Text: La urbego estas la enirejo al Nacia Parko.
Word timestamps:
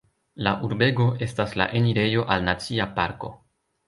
La 0.45 0.51
urbego 0.67 1.05
estas 1.25 1.53
la 1.61 1.67
enirejo 1.79 2.23
al 2.37 2.47
Nacia 2.47 2.89
Parko. 2.97 3.31